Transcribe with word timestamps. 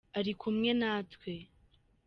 Ari 0.17 0.33
kumwe 0.41 0.69
natwe 0.79 1.33